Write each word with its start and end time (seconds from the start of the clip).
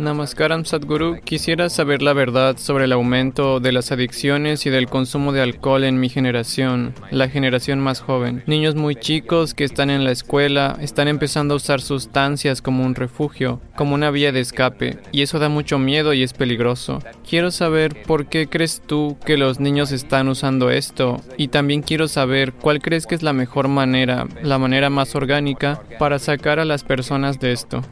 Namaskaram 0.00 0.64
Sadhguru, 0.64 1.20
quisiera 1.20 1.68
saber 1.68 2.00
la 2.00 2.14
verdad 2.14 2.56
sobre 2.56 2.86
el 2.86 2.92
aumento 2.92 3.60
de 3.60 3.70
las 3.70 3.92
adicciones 3.92 4.64
y 4.64 4.70
del 4.70 4.86
consumo 4.86 5.30
de 5.30 5.42
alcohol 5.42 5.84
en 5.84 6.00
mi 6.00 6.08
generación, 6.08 6.94
la 7.10 7.28
generación 7.28 7.80
más 7.80 8.00
joven. 8.00 8.42
Niños 8.46 8.76
muy 8.76 8.96
chicos 8.96 9.52
que 9.52 9.64
están 9.64 9.90
en 9.90 10.04
la 10.04 10.10
escuela 10.10 10.78
están 10.80 11.06
empezando 11.06 11.52
a 11.52 11.58
usar 11.58 11.82
sustancias 11.82 12.62
como 12.62 12.82
un 12.82 12.94
refugio, 12.94 13.60
como 13.76 13.94
una 13.94 14.10
vía 14.10 14.32
de 14.32 14.40
escape, 14.40 14.98
y 15.12 15.20
eso 15.20 15.38
da 15.38 15.50
mucho 15.50 15.78
miedo 15.78 16.14
y 16.14 16.22
es 16.22 16.32
peligroso. 16.32 17.00
Quiero 17.28 17.50
saber 17.50 18.02
por 18.04 18.24
qué 18.24 18.46
crees 18.46 18.80
tú 18.86 19.18
que 19.26 19.36
los 19.36 19.60
niños 19.60 19.92
están 19.92 20.28
usando 20.28 20.70
esto, 20.70 21.20
y 21.36 21.48
también 21.48 21.82
quiero 21.82 22.08
saber 22.08 22.54
cuál 22.54 22.80
crees 22.80 23.06
que 23.06 23.16
es 23.16 23.22
la 23.22 23.34
mejor 23.34 23.68
manera, 23.68 24.26
la 24.42 24.56
manera 24.56 24.88
más 24.88 25.14
orgánica, 25.14 25.82
para 25.98 26.18
sacar 26.18 26.58
a 26.58 26.64
las 26.64 26.84
personas 26.84 27.38
de 27.38 27.52
esto. 27.52 27.82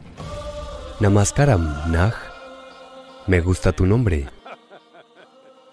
Namaskaram, 0.99 1.89
Nag. 1.89 2.13
Me 3.25 3.39
gusta 3.39 3.71
tu 3.71 3.85
nombre. 3.85 4.27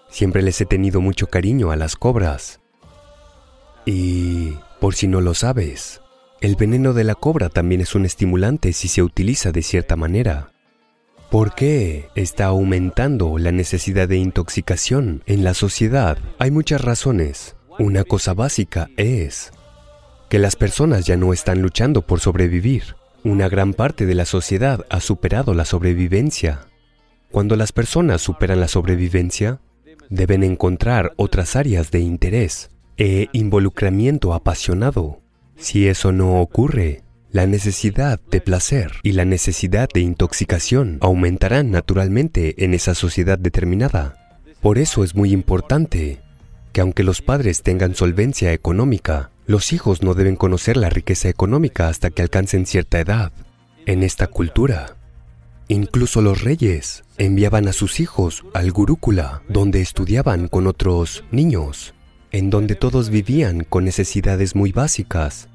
Siempre 0.09 0.41
les 0.41 0.61
he 0.61 0.65
tenido 0.65 1.01
mucho 1.01 1.27
cariño 1.27 1.71
a 1.71 1.75
las 1.75 1.97
cobras. 1.97 2.61
Y, 3.85 4.53
por 4.79 4.95
si 4.95 5.09
no 5.09 5.19
lo 5.19 5.33
sabes, 5.33 6.01
el 6.39 6.55
veneno 6.55 6.93
de 6.93 7.03
la 7.03 7.13
cobra 7.15 7.49
también 7.49 7.81
es 7.81 7.93
un 7.93 8.05
estimulante 8.05 8.71
si 8.71 8.87
se 8.87 9.03
utiliza 9.03 9.51
de 9.51 9.63
cierta 9.63 9.97
manera. 9.97 10.53
¿Por 11.29 11.55
qué 11.55 12.07
está 12.15 12.45
aumentando 12.45 13.37
la 13.37 13.51
necesidad 13.51 14.07
de 14.07 14.15
intoxicación 14.15 15.23
en 15.25 15.43
la 15.43 15.53
sociedad? 15.53 16.17
Hay 16.39 16.51
muchas 16.51 16.79
razones. 16.79 17.57
Una 17.79 18.05
cosa 18.05 18.33
básica 18.33 18.87
es 18.95 19.51
que 20.29 20.39
las 20.39 20.55
personas 20.55 21.05
ya 21.05 21.17
no 21.17 21.33
están 21.33 21.61
luchando 21.61 22.01
por 22.01 22.21
sobrevivir. 22.21 22.95
Una 23.27 23.49
gran 23.49 23.73
parte 23.73 24.05
de 24.05 24.15
la 24.15 24.23
sociedad 24.23 24.85
ha 24.89 25.01
superado 25.01 25.53
la 25.53 25.65
sobrevivencia. 25.65 26.61
Cuando 27.29 27.57
las 27.57 27.73
personas 27.73 28.21
superan 28.21 28.61
la 28.61 28.69
sobrevivencia, 28.69 29.59
deben 30.09 30.43
encontrar 30.43 31.11
otras 31.17 31.57
áreas 31.57 31.91
de 31.91 31.99
interés 31.99 32.69
e 32.95 33.27
involucramiento 33.33 34.33
apasionado. 34.33 35.19
Si 35.57 35.89
eso 35.89 36.13
no 36.13 36.39
ocurre, 36.39 37.03
la 37.29 37.45
necesidad 37.47 38.17
de 38.31 38.39
placer 38.39 38.93
y 39.03 39.11
la 39.11 39.25
necesidad 39.25 39.89
de 39.93 39.99
intoxicación 39.99 40.97
aumentarán 41.01 41.69
naturalmente 41.69 42.63
en 42.63 42.73
esa 42.73 42.95
sociedad 42.95 43.37
determinada. 43.37 44.37
Por 44.61 44.77
eso 44.77 45.03
es 45.03 45.15
muy 45.15 45.33
importante 45.33 46.21
que 46.71 46.79
aunque 46.79 47.03
los 47.03 47.21
padres 47.21 47.61
tengan 47.61 47.93
solvencia 47.93 48.53
económica, 48.53 49.31
los 49.47 49.71
hijos 49.71 50.03
no 50.03 50.13
deben 50.13 50.35
conocer 50.35 50.77
la 50.77 50.89
riqueza 50.89 51.29
económica 51.29 51.87
hasta 51.87 52.09
que 52.09 52.21
alcancen 52.21 52.65
cierta 52.65 52.99
edad. 52.99 53.31
En 53.85 54.03
esta 54.03 54.27
cultura, 54.27 54.97
incluso 55.69 56.21
los 56.21 56.41
reyes 56.41 57.05
enviaban 57.17 57.69
a 57.69 57.73
sus 57.73 58.01
hijos 58.01 58.43
al 58.53 58.71
gurúcula, 58.71 59.41
donde 59.47 59.79
estudiaban 59.81 60.49
con 60.49 60.67
otros 60.67 61.23
niños, 61.31 61.93
en 62.31 62.49
donde 62.49 62.75
todos 62.75 63.09
vivían 63.09 63.63
con 63.63 63.85
necesidades 63.85 64.53
muy 64.53 64.73
básicas, 64.73 65.47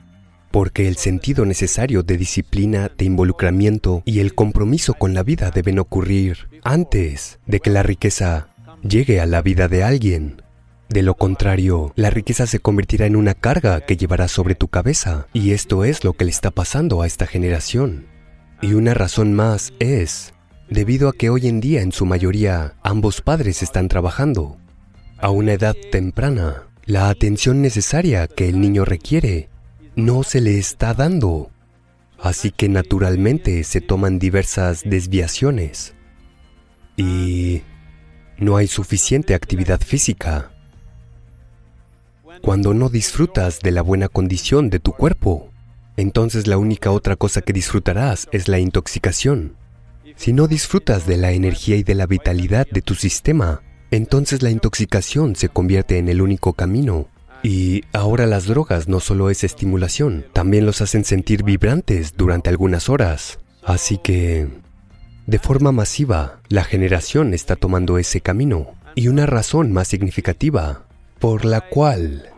porque 0.51 0.89
el 0.89 0.97
sentido 0.97 1.45
necesario 1.45 2.03
de 2.03 2.17
disciplina, 2.17 2.91
de 2.97 3.05
involucramiento 3.05 4.03
y 4.07 4.21
el 4.21 4.35
compromiso 4.35 4.95
con 4.95 5.13
la 5.13 5.23
vida 5.23 5.51
deben 5.51 5.79
ocurrir 5.79 6.49
antes 6.65 7.41
de 7.47 7.61
que 7.61 7.71
la 7.71 7.83
riqueza 7.83 8.49
llegue 8.83 9.21
a 9.21 9.27
la 9.27 9.43
vida 9.43 9.69
de 9.69 9.83
alguien. 9.83 10.43
De 10.93 11.01
lo 11.01 11.15
contrario, 11.15 11.91
la 11.97 12.11
riqueza 12.11 12.47
se 12.47 12.59
convertirá 12.59 13.07
en 13.07 13.17
una 13.17 13.33
carga 13.33 13.81
que 13.81 13.97
llevará 13.97 14.29
sobre 14.29 14.55
tu 14.55 14.69
cabeza. 14.69 15.27
Y 15.33 15.53
esto 15.53 15.85
es 15.85 16.05
lo 16.05 16.13
que 16.13 16.27
le 16.27 16.31
está 16.31 16.51
pasando 16.51 17.01
a 17.01 17.07
esta 17.07 17.27
generación. 17.27 18.09
Y 18.61 18.75
una 18.75 18.93
razón 18.93 19.33
más 19.33 19.73
es, 19.79 20.35
debido 20.69 21.09
a 21.09 21.15
que 21.15 21.31
hoy 21.31 21.49
en 21.49 21.61
día 21.63 21.81
en 21.81 21.93
su 21.93 22.05
mayoría 22.05 22.75
ambos 22.83 23.23
padres 23.23 23.63
están 23.63 23.89
trabajando. 23.89 24.59
A 25.17 25.31
una 25.31 25.55
edad 25.55 25.75
temprana, 25.91 26.65
la 26.85 27.09
atención 27.09 27.63
necesaria 27.63 28.27
que 28.27 28.51
el 28.51 28.61
niño 28.61 28.85
requiere 28.85 29.49
no 29.97 30.25
se 30.25 30.43
le 30.43 30.59
está 30.59 30.93
dando. 30.93 31.51
Así 32.21 32.51
que 32.51 32.69
naturalmente 32.69 33.65
se 33.65 33.81
toman 33.81 34.19
diversas 34.19 34.83
desviaciones. 34.85 35.95
Y 36.99 37.63
no 38.37 38.59
hay 38.59 38.67
suficiente 38.67 39.33
actividad 39.35 39.81
física 39.81 40.52
cuando 42.43 42.75
no 42.75 42.89
disfrutas 42.89 43.61
de 43.61 43.71
la 43.71 43.83
buena 43.83 44.09
condición 44.09 44.69
de 44.69 44.81
tu 44.81 44.93
cuerpo, 44.93 45.51
entonces 45.97 46.49
la 46.49 46.59
única 46.59 46.91
otra 46.91 47.15
cosa 47.15 47.41
que 47.41 47.53
disfrutarás 47.53 48.29
es 48.33 48.49
la 48.49 48.59
intoxicación. 48.59 49.55
Si 50.17 50.33
no 50.33 50.49
disfrutas 50.49 51.07
de 51.07 51.17
la 51.17 51.31
energía 51.33 51.77
y 51.77 51.85
de 51.85 51.95
la 51.95 52.07
vitalidad 52.07 52.67
de 52.71 52.83
tu 52.83 52.97
sistema, 52.97 53.63
entonces 53.93 54.43
la 54.43 54.51
intoxicación 54.51 55.37
se 55.37 55.49
convierte 55.49 55.99
en 55.99 56.09
el 56.09 56.21
único 56.21 56.53
camino. 56.55 57.07
Y 57.45 57.83
ahora 57.93 58.27
las 58.27 58.47
drogas 58.47 58.89
no 58.89 58.99
solo 58.99 59.31
es 59.31 59.45
estimulación, 59.45 60.27
también 60.33 60.67
los 60.67 60.81
hacen 60.81 61.05
sentir 61.05 61.45
vibrantes 61.45 62.15
durante 62.17 62.51
algunas 62.51 62.89
horas. 62.89 63.39
Así 63.65 63.99
que, 63.99 64.49
de 65.27 65.39
forma 65.39 65.71
masiva, 65.71 66.41
la 66.49 66.65
generación 66.65 67.35
está 67.35 67.55
tomando 67.55 67.99
ese 67.99 68.21
camino. 68.21 68.75
Y 68.97 69.09
una 69.09 69.27
razón 69.27 69.73
más 69.73 69.89
significativa 69.89 70.87
por 71.23 71.45
la 71.45 71.61
cual 71.61 72.32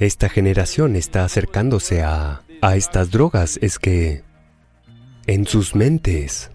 esta 0.00 0.28
generación 0.28 0.96
está 0.96 1.24
acercándose 1.24 2.02
a, 2.02 2.42
a 2.62 2.76
estas 2.76 3.10
drogas 3.10 3.58
es 3.62 3.78
que 3.78 4.22
en 5.26 5.46
sus 5.46 5.74
mentes 5.74 6.50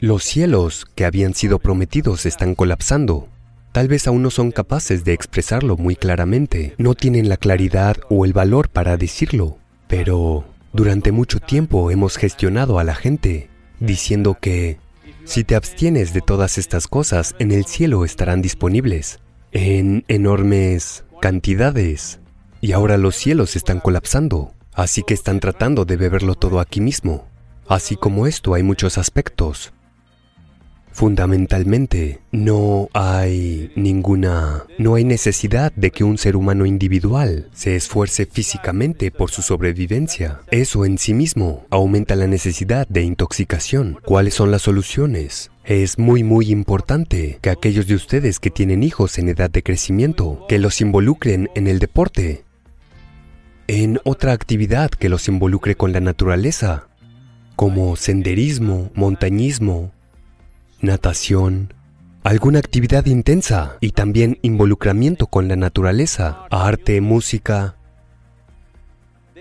los 0.00 0.24
cielos 0.24 0.84
que 0.94 1.04
habían 1.04 1.34
sido 1.34 1.58
prometidos 1.58 2.26
están 2.26 2.54
colapsando. 2.54 3.28
Tal 3.72 3.88
vez 3.88 4.06
aún 4.06 4.22
no 4.22 4.30
son 4.30 4.50
capaces 4.50 5.04
de 5.04 5.12
expresarlo 5.12 5.76
muy 5.76 5.94
claramente, 5.94 6.74
no 6.78 6.94
tienen 6.94 7.28
la 7.28 7.36
claridad 7.36 7.96
o 8.08 8.24
el 8.24 8.32
valor 8.32 8.68
para 8.68 8.96
decirlo, 8.96 9.58
pero 9.86 10.44
durante 10.72 11.12
mucho 11.12 11.38
tiempo 11.38 11.90
hemos 11.90 12.16
gestionado 12.16 12.78
a 12.78 12.84
la 12.84 12.94
gente 12.94 13.48
diciendo 13.80 14.36
que 14.40 14.78
si 15.24 15.44
te 15.44 15.54
abstienes 15.54 16.12
de 16.12 16.20
todas 16.20 16.58
estas 16.58 16.88
cosas, 16.88 17.34
en 17.38 17.52
el 17.52 17.66
cielo 17.66 18.04
estarán 18.04 18.40
disponibles. 18.40 19.20
En 19.52 20.04
enormes 20.08 21.04
cantidades. 21.20 22.20
Y 22.60 22.72
ahora 22.72 22.96
los 22.96 23.16
cielos 23.16 23.56
están 23.56 23.80
colapsando, 23.80 24.52
así 24.74 25.02
que 25.02 25.14
están 25.14 25.40
tratando 25.40 25.84
de 25.84 25.96
beberlo 25.96 26.34
todo 26.34 26.60
aquí 26.60 26.80
mismo. 26.80 27.26
Así 27.68 27.96
como 27.96 28.26
esto 28.26 28.54
hay 28.54 28.62
muchos 28.62 28.98
aspectos. 28.98 29.72
Fundamentalmente, 30.98 32.18
no 32.32 32.88
hay 32.92 33.70
ninguna, 33.76 34.64
no 34.78 34.96
hay 34.96 35.04
necesidad 35.04 35.72
de 35.76 35.92
que 35.92 36.02
un 36.02 36.18
ser 36.18 36.34
humano 36.34 36.66
individual 36.66 37.48
se 37.52 37.76
esfuerce 37.76 38.26
físicamente 38.26 39.12
por 39.12 39.30
su 39.30 39.42
sobrevivencia. 39.42 40.40
Eso 40.50 40.84
en 40.84 40.98
sí 40.98 41.14
mismo 41.14 41.64
aumenta 41.70 42.16
la 42.16 42.26
necesidad 42.26 42.84
de 42.88 43.02
intoxicación. 43.02 44.00
¿Cuáles 44.04 44.34
son 44.34 44.50
las 44.50 44.62
soluciones? 44.62 45.52
Es 45.62 46.00
muy 46.00 46.24
muy 46.24 46.50
importante 46.50 47.38
que 47.42 47.50
aquellos 47.50 47.86
de 47.86 47.94
ustedes 47.94 48.40
que 48.40 48.50
tienen 48.50 48.82
hijos 48.82 49.18
en 49.18 49.28
edad 49.28 49.50
de 49.50 49.62
crecimiento, 49.62 50.46
que 50.48 50.58
los 50.58 50.80
involucren 50.80 51.48
en 51.54 51.68
el 51.68 51.78
deporte, 51.78 52.42
en 53.68 54.00
otra 54.02 54.32
actividad 54.32 54.90
que 54.90 55.08
los 55.08 55.28
involucre 55.28 55.76
con 55.76 55.92
la 55.92 56.00
naturaleza, 56.00 56.88
como 57.54 57.94
senderismo, 57.94 58.90
montañismo, 58.96 59.92
natación, 60.80 61.74
alguna 62.22 62.58
actividad 62.58 63.06
intensa 63.06 63.76
y 63.80 63.92
también 63.92 64.38
involucramiento 64.42 65.26
con 65.26 65.48
la 65.48 65.56
naturaleza, 65.56 66.46
arte, 66.50 67.00
música. 67.00 67.76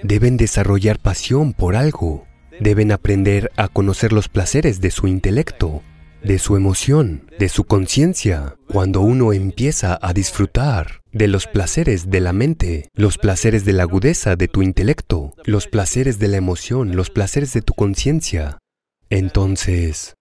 Deben 0.03 0.37
desarrollar 0.37 0.99
pasión 0.99 1.53
por 1.53 1.75
algo, 1.75 2.25
deben 2.59 2.91
aprender 2.91 3.51
a 3.57 3.67
conocer 3.67 4.13
los 4.13 4.29
placeres 4.29 4.79
de 4.81 4.91
su 4.91 5.07
intelecto, 5.07 5.81
de 6.23 6.39
su 6.39 6.55
emoción, 6.55 7.29
de 7.39 7.49
su 7.49 7.63
conciencia, 7.63 8.55
cuando 8.67 9.01
uno 9.01 9.33
empieza 9.33 9.97
a 10.01 10.13
disfrutar 10.13 11.01
de 11.11 11.27
los 11.27 11.47
placeres 11.47 12.09
de 12.09 12.19
la 12.19 12.33
mente, 12.33 12.89
los 12.93 13.17
placeres 13.17 13.65
de 13.65 13.73
la 13.73 13.83
agudeza 13.83 14.35
de 14.35 14.47
tu 14.47 14.61
intelecto, 14.61 15.33
los 15.45 15.67
placeres 15.67 16.19
de 16.19 16.27
la 16.27 16.37
emoción, 16.37 16.95
los 16.95 17.09
placeres 17.09 17.53
de 17.53 17.61
tu 17.61 17.73
conciencia, 17.73 18.57
entonces 19.09 20.16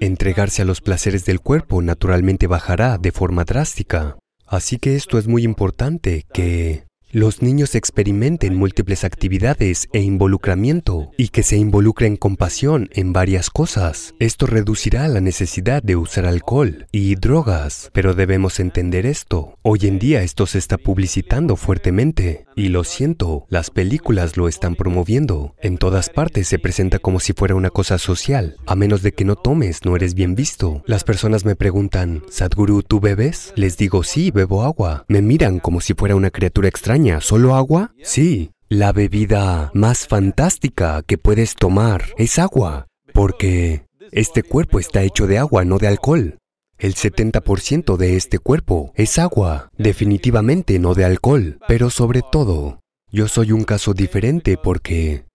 entregarse 0.00 0.62
a 0.62 0.64
los 0.64 0.80
placeres 0.80 1.24
del 1.24 1.40
cuerpo 1.40 1.82
naturalmente 1.82 2.46
bajará 2.46 2.98
de 2.98 3.12
forma 3.12 3.44
drástica. 3.44 4.18
Así 4.46 4.78
que 4.78 4.94
esto 4.94 5.18
es 5.18 5.26
muy 5.26 5.42
importante 5.42 6.24
que 6.32 6.85
los 7.12 7.40
niños 7.40 7.76
experimenten 7.76 8.56
múltiples 8.56 9.04
actividades 9.04 9.88
e 9.92 10.00
involucramiento 10.00 11.12
y 11.16 11.28
que 11.28 11.44
se 11.44 11.56
involucren 11.56 12.16
con 12.16 12.36
pasión 12.36 12.90
en 12.92 13.12
varias 13.12 13.48
cosas. 13.48 14.14
Esto 14.18 14.46
reducirá 14.46 15.06
la 15.06 15.20
necesidad 15.20 15.84
de 15.84 15.94
usar 15.94 16.26
alcohol 16.26 16.86
y 16.90 17.14
drogas, 17.14 17.90
pero 17.94 18.14
debemos 18.14 18.58
entender 18.58 19.06
esto. 19.06 19.56
Hoy 19.62 19.80
en 19.82 20.00
día 20.00 20.22
esto 20.22 20.46
se 20.46 20.58
está 20.58 20.78
publicitando 20.78 21.54
fuertemente 21.54 22.44
y 22.56 22.68
lo 22.68 22.82
siento, 22.82 23.46
las 23.50 23.70
películas 23.70 24.36
lo 24.36 24.48
están 24.48 24.74
promoviendo. 24.74 25.54
En 25.60 25.78
todas 25.78 26.10
partes 26.10 26.48
se 26.48 26.58
presenta 26.58 26.98
como 26.98 27.20
si 27.20 27.34
fuera 27.34 27.54
una 27.54 27.70
cosa 27.70 27.98
social. 27.98 28.56
A 28.66 28.74
menos 28.74 29.02
de 29.02 29.12
que 29.12 29.24
no 29.24 29.36
tomes, 29.36 29.84
no 29.84 29.94
eres 29.94 30.14
bien 30.14 30.34
visto. 30.34 30.82
Las 30.86 31.04
personas 31.04 31.44
me 31.44 31.54
preguntan, 31.54 32.24
Sadhguru, 32.30 32.82
¿tú 32.82 32.98
bebes? 32.98 33.52
Les 33.54 33.76
digo, 33.76 34.02
sí, 34.02 34.32
bebo 34.32 34.64
agua. 34.64 35.04
Me 35.06 35.22
miran 35.22 35.60
como 35.60 35.80
si 35.80 35.94
fuera 35.94 36.16
una 36.16 36.30
criatura 36.30 36.68
extraña 36.68 36.95
¿Solo 37.20 37.54
agua? 37.54 37.92
Sí. 38.02 38.52
La 38.70 38.92
bebida 38.92 39.70
más 39.74 40.06
fantástica 40.08 41.02
que 41.02 41.18
puedes 41.18 41.54
tomar 41.54 42.06
es 42.16 42.38
agua, 42.38 42.86
porque 43.12 43.84
este 44.12 44.42
cuerpo 44.42 44.80
está 44.80 45.02
hecho 45.02 45.26
de 45.26 45.36
agua, 45.36 45.66
no 45.66 45.76
de 45.76 45.88
alcohol. 45.88 46.38
El 46.78 46.94
70% 46.94 47.98
de 47.98 48.16
este 48.16 48.38
cuerpo 48.38 48.92
es 48.94 49.18
agua, 49.18 49.68
definitivamente 49.76 50.78
no 50.78 50.94
de 50.94 51.04
alcohol, 51.04 51.58
pero 51.68 51.90
sobre 51.90 52.22
todo, 52.22 52.80
yo 53.12 53.28
soy 53.28 53.52
un 53.52 53.64
caso 53.64 53.92
diferente 53.92 54.56
porque 54.56 55.26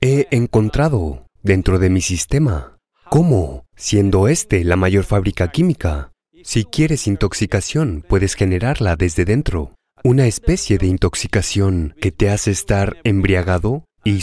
he 0.00 0.26
encontrado 0.30 1.26
dentro 1.42 1.78
de 1.78 1.90
mi 1.90 2.00
sistema 2.00 2.78
cómo, 3.10 3.66
siendo 3.76 4.28
este 4.28 4.64
la 4.64 4.76
mayor 4.76 5.04
fábrica 5.04 5.50
química, 5.50 6.10
si 6.42 6.64
quieres 6.64 7.06
intoxicación, 7.06 8.02
puedes 8.08 8.34
generarla 8.34 8.96
desde 8.96 9.26
dentro 9.26 9.76
una 10.06 10.28
especie 10.28 10.78
de 10.78 10.86
intoxicación 10.86 11.96
que 12.00 12.12
te 12.12 12.30
hace 12.30 12.52
estar 12.52 12.96
embriagado 13.02 13.86
y 14.04 14.20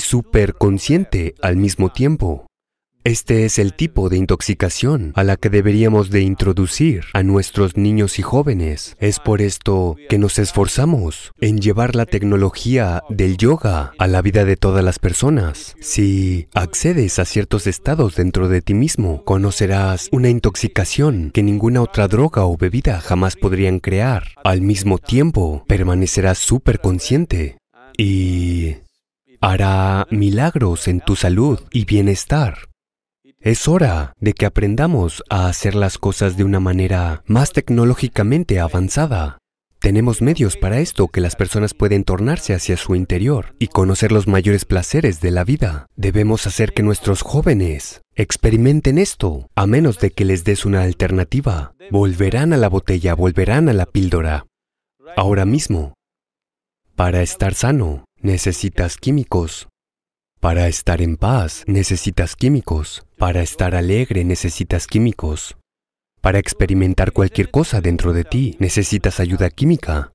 consciente 0.54 1.36
al 1.42 1.58
mismo 1.58 1.92
tiempo. 1.92 2.48
Este 3.06 3.44
es 3.44 3.60
el 3.60 3.74
tipo 3.74 4.08
de 4.08 4.16
intoxicación 4.16 5.12
a 5.16 5.26
la 5.26 5.36
que 5.36 5.50
deberíamos 5.50 6.10
de 6.10 6.22
introducir 6.22 7.04
a 7.12 7.22
nuestros 7.22 7.76
niños 7.76 8.18
y 8.18 8.22
jóvenes. 8.22 8.96
Es 8.98 9.20
por 9.20 9.42
esto 9.42 9.98
que 10.08 10.18
nos 10.18 10.40
esforzamos 10.40 11.34
en 11.42 11.60
llevar 11.60 11.96
la 11.96 12.06
tecnología 12.06 13.04
del 13.10 13.36
yoga 13.36 13.92
a 14.00 14.08
la 14.08 14.22
vida 14.22 14.46
de 14.46 14.56
todas 14.56 14.86
las 14.86 15.00
personas. 15.00 15.76
Si 15.82 16.48
accedes 16.54 17.20
a 17.20 17.26
ciertos 17.26 17.68
estados 17.68 18.16
dentro 18.16 18.48
de 18.48 18.62
ti 18.62 18.74
mismo, 18.74 19.26
conocerás 19.26 20.08
una 20.14 20.30
intoxicación 20.30 21.32
que 21.34 21.44
ninguna 21.44 21.82
otra 21.82 22.08
droga 22.08 22.46
o 22.46 22.56
bebida 22.56 23.02
jamás 23.02 23.36
podrían 23.36 23.82
crear. 23.82 24.28
Al 24.46 24.62
mismo 24.62 24.98
tiempo, 24.98 25.66
permanecerás 25.68 26.38
súper 26.38 26.80
consciente 26.80 27.58
y 27.98 28.78
hará 29.42 30.08
milagros 30.10 30.88
en 30.88 31.02
tu 31.02 31.18
salud 31.18 31.60
y 31.70 31.84
bienestar. 31.84 32.73
Es 33.44 33.68
hora 33.68 34.13
de 34.22 34.31
que 34.31 34.45
aprendamos 34.45 35.22
a 35.30 35.48
hacer 35.48 35.75
las 35.75 35.98
cosas 35.98 36.38
de 36.38 36.45
una 36.45 36.62
manera 36.62 37.24
más 37.28 37.51
tecnológicamente 37.51 38.62
avanzada. 38.62 39.38
Tenemos 39.81 40.22
medios 40.22 40.56
para 40.56 40.80
esto 40.80 41.10
que 41.10 41.19
las 41.19 41.36
personas 41.36 41.74
pueden 41.74 42.06
tornarse 42.06 42.54
hacia 42.54 42.78
su 42.78 42.95
interior 42.95 43.54
y 43.60 43.68
conocer 43.68 44.13
los 44.13 44.30
mayores 44.30 44.63
placeres 44.63 45.19
de 45.19 45.31
la 45.31 45.44
vida. 45.44 45.88
Debemos 45.98 46.48
hacer 46.48 46.72
que 46.72 46.84
nuestros 46.84 47.22
jóvenes 47.22 48.00
experimenten 48.16 48.98
esto, 48.98 49.50
a 49.56 49.68
menos 49.68 50.00
de 50.00 50.12
que 50.12 50.24
les 50.24 50.46
des 50.46 50.63
una 50.63 50.84
alternativa. 50.84 51.74
Volverán 51.92 52.54
a 52.54 52.57
la 52.57 52.69
botella, 52.69 53.13
volverán 53.13 53.68
a 53.68 53.74
la 53.74 53.88
píldora. 53.88 54.46
Ahora 55.18 55.44
mismo, 55.44 55.96
para 56.96 57.22
estar 57.22 57.56
sano, 57.56 58.06
necesitas 58.22 58.96
químicos. 58.96 59.68
Para 60.44 60.68
estar 60.68 61.01
en 61.01 61.16
paz, 61.16 61.63
necesitas 61.68 62.36
químicos. 62.36 63.06
Para 63.18 63.42
estar 63.42 63.75
alegre 63.75 64.25
necesitas 64.25 64.88
químicos. 64.88 65.56
Para 66.19 66.38
experimentar 66.38 67.13
cualquier 67.13 67.50
cosa 67.50 67.80
dentro 67.80 68.12
de 68.12 68.25
ti 68.25 68.57
necesitas 68.60 69.22
ayuda 69.22 69.50
química. 69.50 70.12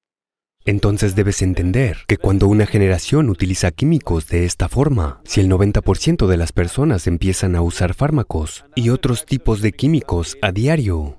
Entonces 0.67 1.15
debes 1.15 1.41
entender 1.41 2.01
que 2.07 2.19
cuando 2.19 2.47
una 2.47 2.67
generación 2.67 3.31
utiliza 3.31 3.71
químicos 3.71 4.29
de 4.29 4.45
esta 4.45 4.69
forma, 4.69 5.23
si 5.25 5.41
el 5.41 5.49
90% 5.49 6.27
de 6.27 6.37
las 6.37 6.53
personas 6.53 7.07
empiezan 7.07 7.57
a 7.57 7.63
usar 7.63 7.95
fármacos 7.95 8.67
y 8.77 8.91
otros 8.91 9.25
tipos 9.25 9.63
de 9.63 9.73
químicos 9.73 10.37
a 10.43 10.53
diario, 10.53 11.18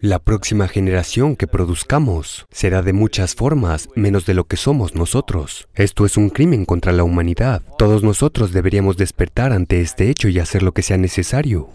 la 0.00 0.18
próxima 0.18 0.68
generación 0.68 1.36
que 1.36 1.46
produzcamos 1.46 2.46
será 2.50 2.82
de 2.82 2.92
muchas 2.92 3.34
formas 3.34 3.88
menos 3.94 4.26
de 4.26 4.34
lo 4.34 4.44
que 4.44 4.58
somos 4.58 4.94
nosotros. 4.94 5.68
Esto 5.74 6.04
es 6.04 6.18
un 6.18 6.28
crimen 6.28 6.66
contra 6.66 6.92
la 6.92 7.02
humanidad. 7.02 7.62
Todos 7.78 8.02
nosotros 8.02 8.52
deberíamos 8.52 8.98
despertar 8.98 9.52
ante 9.52 9.80
este 9.80 10.10
hecho 10.10 10.28
y 10.28 10.38
hacer 10.38 10.62
lo 10.62 10.72
que 10.72 10.82
sea 10.82 10.98
necesario. 10.98 11.70